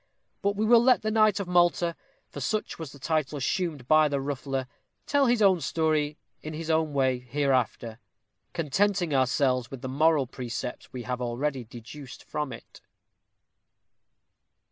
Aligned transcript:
But 0.41 0.55
we 0.55 0.65
will 0.65 0.81
let 0.83 1.03
the 1.03 1.11
knight 1.11 1.39
of 1.39 1.47
Malta, 1.47 1.95
for 2.27 2.39
such 2.39 2.79
was 2.79 2.91
the 2.91 2.97
title 2.97 3.37
assumed 3.37 3.87
by 3.87 4.07
the 4.07 4.19
ruffler, 4.19 4.65
tell 5.05 5.27
his 5.27 5.43
own 5.43 5.61
story 5.61 6.17
in 6.41 6.55
his 6.55 6.71
own 6.71 6.91
way 6.93 7.19
hereafter; 7.19 7.99
contenting 8.51 9.13
ourselves 9.13 9.69
with 9.69 9.83
the 9.83 9.87
moral 9.87 10.25
precepts 10.25 10.91
we 10.91 11.03
have 11.03 11.21
already 11.21 11.63
deduced 11.63 12.23
from 12.23 12.51
it. 12.51 12.81